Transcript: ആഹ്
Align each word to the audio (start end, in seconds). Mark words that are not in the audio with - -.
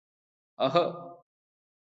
ആഹ് 0.59 0.83